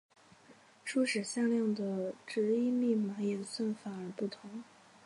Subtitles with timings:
[0.83, 4.63] 初始向量的值依密码演算法而不同。